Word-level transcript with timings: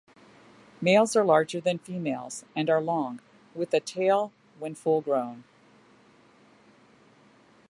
Males 0.81 1.15
are 1.15 1.23
larger 1.23 1.61
than 1.61 1.77
females 1.77 2.43
and 2.55 2.71
are 2.71 2.81
long, 2.81 3.21
with 3.53 3.71
an 3.71 3.81
tail 3.81 4.31
when 4.57 4.73
full-grown. 4.73 5.43